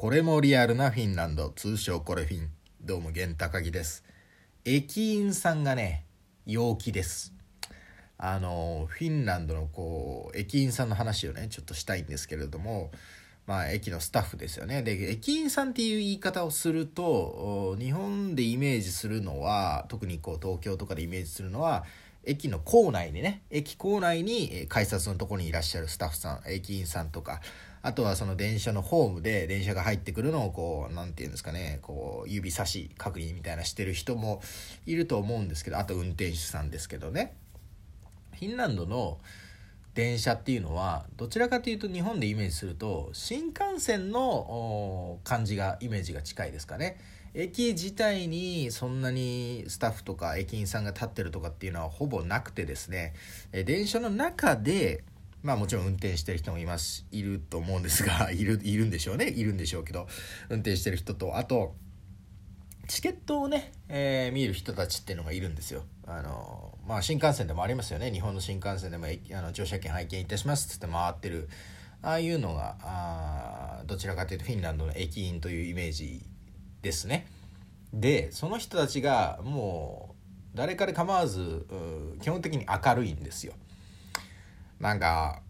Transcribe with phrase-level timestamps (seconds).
[0.00, 1.50] これもリアルなフィンランド。
[1.50, 2.50] 通称コレフィン。
[2.80, 4.04] どうも源高木です。
[4.64, 6.04] 駅員さんがね
[6.46, 7.34] 陽気です。
[8.16, 12.92] あのフィンランドのこう駅員さんの話をねちょっとしたいんですけれども
[13.48, 14.84] まあ駅のスタッフですよね。
[14.84, 21.84] で駅員さんっていう言い方をすると日本でイメージするのは特にこう東京とかでイメージするのは
[22.22, 27.40] 駅の構内にね駅構内に改札のとこにいらっしゃるスタッフさん駅員さんとか
[27.82, 34.42] あとはその電車のホームで電車が入ってくるのをこう何て言うんですかねこう指差し確認みたいなしてる人も
[34.86, 37.34] いると思うんですけどあと運転手さんですけどね
[38.38, 39.18] フィンランドの
[39.94, 46.98] 電車っていうのはどちらかというと日本でイメージすると新幹線の感じがイメージが近いですかね。
[47.34, 53.12] 駅自体にそんなにスタッフとか駅員さんが立ってるとかっていうのはほぼなくてですね
[53.52, 55.04] 電車の中で
[55.42, 60.08] まあもちろん運転してる人もいますいると思うんですが いるいるんでしょうねいるんでしょうけど
[60.48, 61.74] 運転してる人とあと
[62.88, 65.84] チケットをね、えー、見る人たちっていうのがいるんですよ。
[66.06, 71.50] あのまあ、新幹線でもありますよね日本の新幹線でもあの乗車券拝見いたしますっつって回ってる
[72.00, 76.24] ああいうのがあどちらかというとフィンランドの駅員というイメージ
[76.80, 77.26] ですね。
[77.92, 80.14] でその人たちがも
[80.54, 81.66] う誰かで構わず
[82.22, 83.52] 基本的に明るいんですよ。
[84.80, 85.42] なんか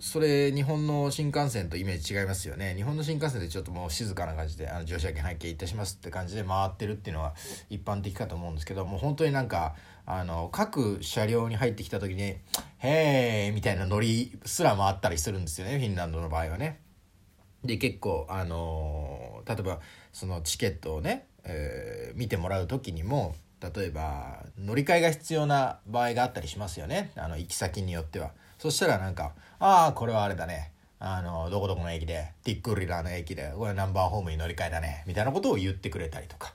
[0.00, 7.34] それ日本の新幹線とイメージ違いますよね日本の新幹線でちょっともう静かな感じであの乗車券拝見いたしますって感じで回ってるっていうのは
[7.70, 12.36] 一般的かと思うんですけどもう本当になんかあの各車両に入ってきた時に
[12.78, 16.80] 「へー」みたいなノリすら回ったりするんですよねフィンランドの場合はね。
[17.64, 19.80] で結構あの例えば
[20.12, 28.32] そのチケットをね、えー、見てもらう時にも例えば乗り換えが必要な場合があったりしますよねあの行き先によっては。
[28.64, 36.54] そしたらなんか「ああこれはあれだねあのどこどこの駅でティックリラの駅でこれナンバーホームに乗り換えだね」みたいなことを言ってくれたりとか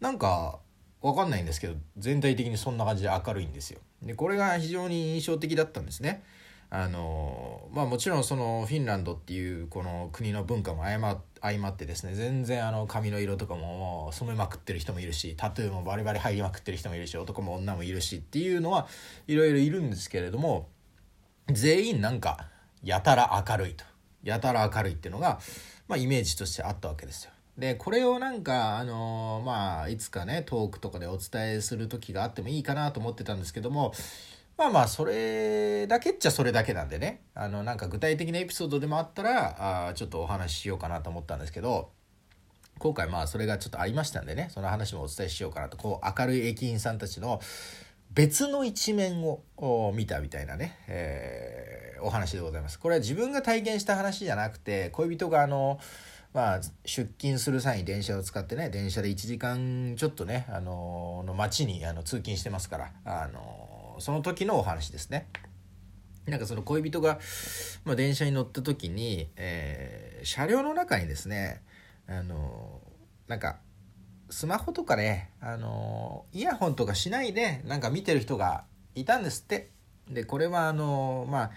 [0.00, 0.60] なんか
[1.02, 3.80] 分かんないんですけど全体的にそんな感じで明るいんですよ。
[4.00, 6.22] でこれが非常に印象的だったんですね。
[6.70, 18.88] あのまあもちろんそのフィンランドっていうこの国の文化も相ま相まってですね全然あの髪の色とかもも染めまくってる人もいるしタトゥーもバリバリ入りまくってる人もいるし男も女もいるしっていうのは
[19.28, 20.68] いろいろいるんですけれども
[21.50, 22.48] 全員なんか
[22.82, 23.84] やたら明るいと。
[24.22, 25.38] やたら明るいっていうのが、
[25.86, 27.30] まあ、イメージとしてあったわけですよ。
[27.56, 33.94] でこれをなんかあのー、まあいつかねトークとかでお伝えする時があってもいいかなと思ってたんですけども
[34.58, 37.22] まあまあそれだけっちゃそれだけなんでね。
[37.34, 41.90] あのなんか具体的なエピソードでもあったらあちょっとお話ししようかなと思ったんですけど
[42.78, 45.76] 今回まあそれがちょっとありましたんでねその話もお伝えしようかなと。
[45.76, 47.40] こう明るい駅員さんたちの
[48.16, 52.80] 別の一面を見たみたいなね、えー、お話でございます。
[52.80, 55.78] これは自分が体験した話じゃなくて恋人があの
[56.32, 65.28] まあ、出勤する際に電車を使ってね電車で1時間ちょっとねあのの街にあの通勤してますからあのその時のお話ですね。
[66.26, 67.20] なんかその恋人が、
[67.84, 71.62] まあ、電車に乗った時に、えー、車両の中にですね
[72.08, 72.80] あの
[73.28, 73.58] なんか
[74.30, 78.64] スマホとかね、あのイヤホンとかしないでなんか見てる人が
[78.94, 79.70] いたんですって。
[80.10, 81.50] でこれはあのまあ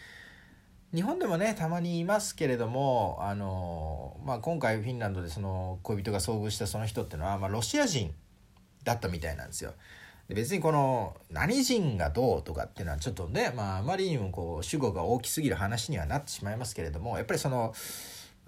[0.94, 8.12] 日本でもねたまにいますけれどもあの、まあ、今回フィンランドでその恋人が遭遇したその人っていうのは、まあ、ロシア人
[8.84, 9.74] だったみたいなんですよ。
[10.28, 17.74] で別にこの何人がどうとかっていうのはちょっとね、まあ、あまりにもこう主語が大きすぎる話にはなってしまいますけれどもやっぱりその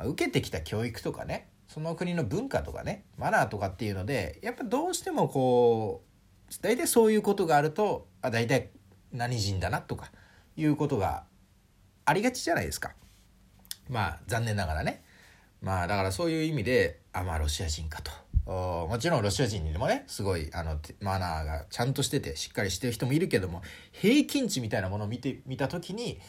[0.03, 6.03] 受けてきた教育とかねその国の文化とかねマナーとかっていうのでやっぱどうしてもこ
[6.49, 8.71] う大体そういうことがあるとあ大体
[9.13, 10.11] 何人だなとか
[10.57, 11.23] いうことが
[12.03, 12.91] ありがちじゃないですか。
[13.89, 15.01] まあ残念ながらね。
[15.61, 18.11] まあだからそういう意味であまあロシア人かと。
[18.45, 23.61] もちろんロシア人にもねすごいあのマナーがちゃんとしててしっかりしてる人もいるけども
[23.93, 26.19] 平均値みたいなものを見てみた時に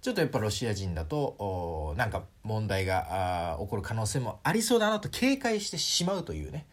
[0.00, 6.66] ちょっとやっぱロシア人だとなんか問題が起こる可能性もありそうだなと警戒してしまうというね、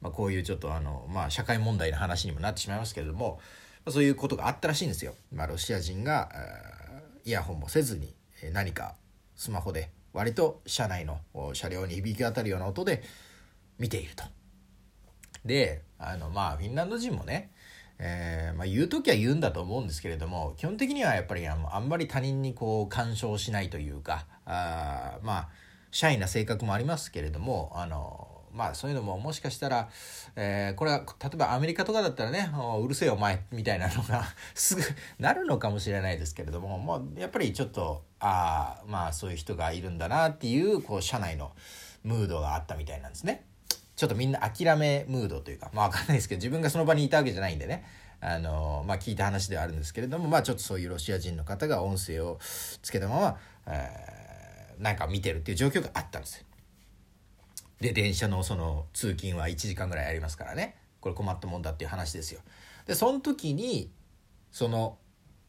[0.00, 3.40] まあ、こういうちょっとあの、まあ、社会問題の話にもなってしまいますけれども、
[3.84, 5.14] まあ、そういうことがあったらしいんですよ。
[5.32, 6.30] まあ、ロシア人が
[7.24, 8.14] イヤホンもせずに
[8.52, 8.96] 何か
[9.34, 11.18] スマホで割と車内の
[11.54, 13.02] 車両に響き渡るような音で
[13.78, 14.24] 見ていると。
[15.44, 17.50] であのまあフィンランド人もね
[17.98, 25.48] えーまあ、言う時は言うんだと思うんですけれども基本的にはやっぱりあのあんまり他人にこう干渉しないというかあまあ
[25.90, 29.88] シャイな性格もありますけれどもあのまあそういうのももしかしたら、
[30.36, 32.50] えー、これは例えばアメリカとかだったらね
[32.82, 34.24] 「うるせえお前」みたいなのが
[34.54, 34.82] すぐ
[35.18, 41.52] なるのかもしれないですけれども、まあ、やっぱりちょっとああまあそういう人がいるんだなっていうこう社内の
[42.04, 43.44] ムードがあったみたいなんですね。
[43.96, 47.84] ちょっとみんな諦めムードというか、まあわかんないですけど、自分がその場にいたわけじゃないんでね、
[48.20, 52.38] あのまあ聞いた話ではあるんですけれども、まあちょっとそういうロシア人の方が音声を
[52.82, 56.44] つけたまま、えー、なんか見てるっていう状況があったんですよ。
[57.80, 62.40] で、電車のその通勤は1時間ぐらいありますからね、これ困ったもんだっていう話ですよ。
[62.86, 63.90] で、その時に、
[64.50, 64.98] その、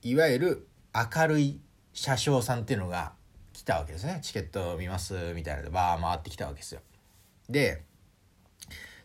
[0.02, 1.60] いわゆる明るい
[1.94, 3.14] 車掌さんっていうのが
[3.54, 4.20] 来たわけですね。
[4.22, 6.82] チケット見ますみたいなのでバー回ってきたわけですよ。
[7.50, 7.84] で、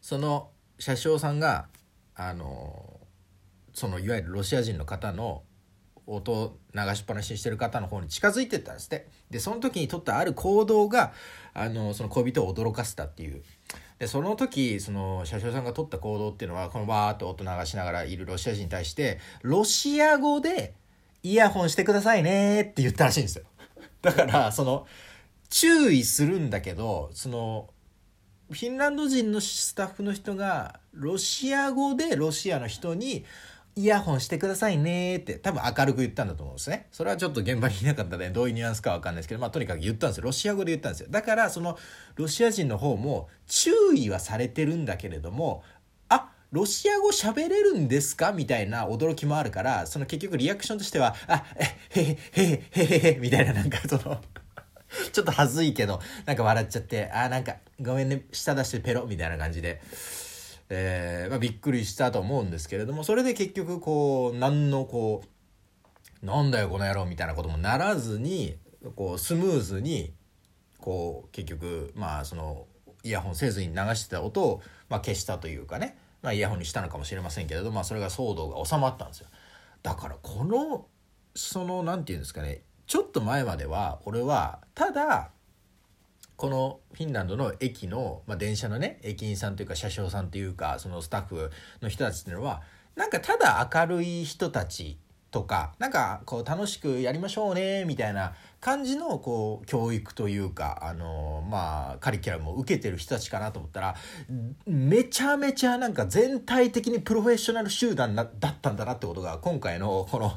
[0.01, 1.69] その車掌さんが
[2.15, 3.01] あの
[3.75, 5.43] そのいわゆるロシア人の方の
[6.07, 9.09] 音を流しっぱなしにしてる方の方に近づいてったんですって。
[9.31, 11.13] でその時に取ったある行動が
[11.55, 13.43] あのその恋人を驚かせたっていう。
[13.99, 20.75] でその時その車掌さんが取った行動っていうのはこのバーッと音流しながらいるロシア人に対してロシア語で
[21.23, 23.45] イヤホンしてくださいねって言ったらしいんですよ。
[24.03, 24.87] だからその
[25.51, 27.69] 注意するんだけどその
[28.51, 33.25] フィンランド人のスタッフの人がロシア語でロシアの人に
[33.77, 36.89] イヤホンしてくださいねって多分明るく言ったんだと思うんですね。
[36.91, 40.25] それはちょっと現場にいなかったのでどういうニュアンスかわかんないですけど、まあとにかく言ったんですよ。
[40.25, 41.07] ロシア語で言ったんですよ。
[41.11, 41.79] だからその
[42.17, 45.63] ロシア人の方も注意はされてるんだけれども、
[46.09, 54.21] あロシア語喋れるんですかみたいな驚きもあるから、その結局リアクションとしては、あ、え、へへ、へへ、へへ、へみたいななんかその
[55.13, 59.81] ちょっと恥ずいけど、なんか笑っちゃって、あ、なんか、ごめんね、舌出してペロみたいな感じで、
[60.69, 65.23] えー、まあ、びっくりしたと思うんですけれども、それで結局、こう、何のこ
[66.23, 68.57] う、なんだよ、この野郎みたいなこともならずに、
[68.97, 70.13] こう、スムーズに、
[70.79, 72.67] こう、結局、まあ、その、
[73.03, 79.29] イヤホンせずに流してた音を、まあ、消したというかね、まあ、イヤホンにしたのかもしれませんけれど、まあ、それが騒動が収まったんですよ。
[79.83, 80.87] だから、この、
[81.35, 85.31] その、なんていうんですかね、ちょっと前までは俺はただ
[86.35, 92.63] このフィンランドの駅の、まあ、電車のね駅員さんというか車掌さんというかそのスタッフの人たちっていうのは
[92.97, 94.99] なんかただ明るい人たち
[95.31, 103.95] とかなんかこう楽しくやりましょうねみたいな感じのこう教育というかあのまあカリキュラムを受けてる人たちかなと思ったら
[104.67, 108.29] めちゃめちゃなんか全体的にプロフェッショナル集団だっ
[108.61, 110.33] たんだなってことが今回のこの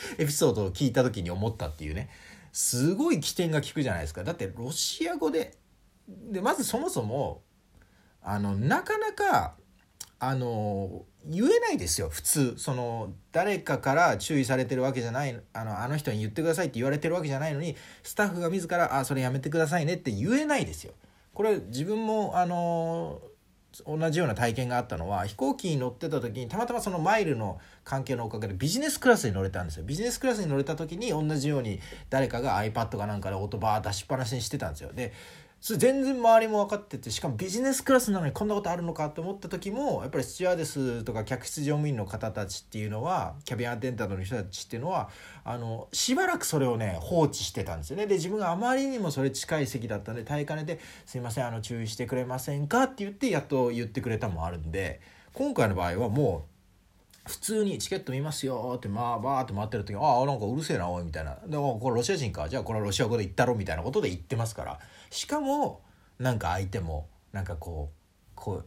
[0.18, 2.08] エピソードを聞いた時に思ったっていうね。
[2.52, 4.24] すごい起点が効くじゃないですか。
[4.24, 5.56] だってロシア語で
[6.08, 7.42] でまずそもそも
[8.22, 9.54] あのなかなか
[10.18, 12.08] あの言えないですよ。
[12.08, 12.54] 普通。
[12.56, 20.94] その誰かから注意されてるわけじゃないあのあの人に言ってくださいって言われてるわけじゃないのにスタッフが自ら「あそれやめてくださいね」って言えないですよ。
[21.34, 23.20] これ自分もあの
[23.86, 29.84] 同じような体験があったのは飛行機に乗ってた時にたまたまそのマイルの関係のおかげでビジネスクラスに乗れたんですよ。
[29.84, 31.80] ビジネスクラスに乗れた時に同じように
[32.10, 34.92] 誰かが iPad かなんかで音バー出しっぱなしにしてたんですよ。
[34.92, 35.12] で
[35.60, 45.10] それ全然周りも分かっててしかもビジネスクラスなのにこんなことあるのかって思った時もやっぱりスチュワーデスとか客室乗務員の方たちっていうのはキャビンアテンダントの人たちっていうのは
[45.44, 55.00] あのしばらくそれをね放置してたんですよねで自分があまりにもそれ近い席だったんで耐えかねて「すいませんあの注意してくれませんか?」って言ってやっと言ってくれたもあるんで
[55.34, 56.57] 今回の場合はもう
[57.28, 61.36] 普通にチケット見ますよってまあバーって回ってる時ああなんかうるせえなおいみたいな。
[61.46, 62.48] でもこれロシア人か。
[62.48, 64.80] じゃあこれはロシア語で言ったろみたいなことで言ってますから。
[65.10, 65.82] しかも
[66.18, 68.66] なんか相手もなんかこうこう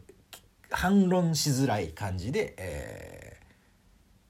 [0.70, 3.36] 反論しづらい感じで、え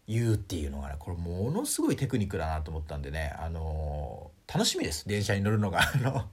[0.09, 5.07] ー、言うっていうのがねこれものすごいテクニックだなと思ったんでね、あのー、楽しみです。
[5.07, 5.81] 電車に乗るのが。
[5.81, 6.27] あの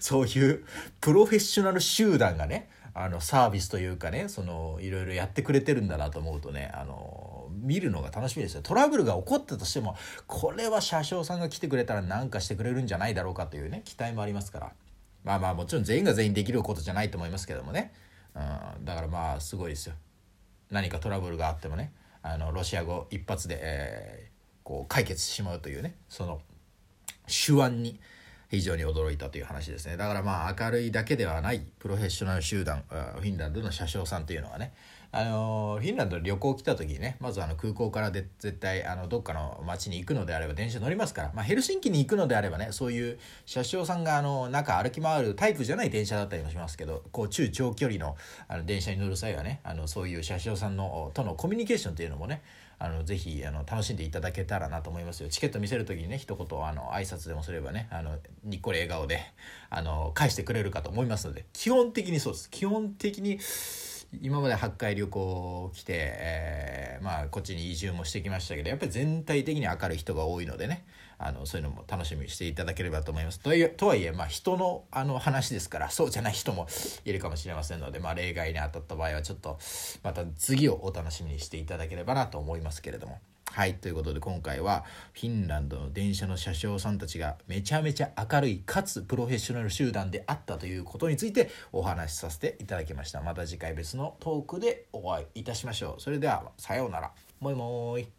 [0.00, 0.64] そういう
[1.00, 2.68] プロフェッショナル集団がね
[3.00, 8.62] あのサービスというかねそのいろいろやってくれてるんだなと思うとねあの見るのが楽しみですよ。
[8.62, 14.72] トラブルが起こったとしてもこれは車掌さんが来てくれたら何かしてくれるんじゃないだろうかというね期待もありますから。
[15.22, 17.92] まあまあもちろん全員が全員できることじゃないと思いますけどもね、
[18.34, 19.94] うん、だからまあすごいですよ。
[20.70, 24.30] 何かトラブルがあってもねあのロシア語一発で、えー、
[24.64, 26.40] こう解決してしまうというねその
[27.28, 28.00] 手腕に
[28.48, 29.96] 非常に驚いたという話ですね。
[29.96, 34.72] だからまあ明るいだけではないプロフェッショナル集団フィンランドの車掌さんというのはね。
[35.10, 48.16] あのフィンランドに旅行来た時にねまずあの空港からで絶対あのどっかの町に行くのであれば電車乗りますから、まあ、ヘルシンキに行くのであればねそういう車掌さんがあの中歩き回るタイプじゃない電車だったりもしますけどこう中長距離の
[48.48, 52.42] あの電車に乗る際はねあのそういう車掌さんのとのコミュニケーションというのもね
[52.80, 55.28] あのぜひあの楽しんでいただけたらなと思いますよ。
[55.28, 59.20] チケット見せる時にね一言あの挨拶でもすればねあのにっこり笑顔で
[59.70, 62.50] あの返してくれるかと思いますので基本的にそうです。
[62.50, 63.38] 基本的に
[64.22, 70.86] 今まで8回旅行来て、えー、まあこっちに移住もしてきましたけどやっぱり全体的に明るい人が多いのでね
[71.18, 73.40] あのそういうのも楽しみにしていただければと思います。
[73.40, 76.68] とはいえとはいえ、まあ、人のあの話ですからそうじゃない人も
[77.04, 79.58] いるかもしれませんので、まあ、例外に当たった場合はちょっと
[80.02, 83.18] また次をお楽しみにしていただければなと思いますけれども。
[83.50, 93.20] はいということで今回はフィンランドの電車の車掌さんたちがめちゃめちゃ明るいかつプロフェッショナル集団であったということについてお話しさせていただきました。
[93.20, 96.00] また次回別のトークでお会いいたしましょう。
[96.00, 97.10] それではさようなら。
[97.40, 98.17] もいもーい。